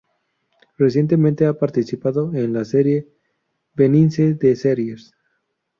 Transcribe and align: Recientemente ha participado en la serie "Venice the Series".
Recientemente 0.79 1.45
ha 1.45 1.59
participado 1.59 2.33
en 2.33 2.53
la 2.53 2.65
serie 2.65 3.07
"Venice 3.75 4.33
the 4.33 4.55
Series". 4.55 5.13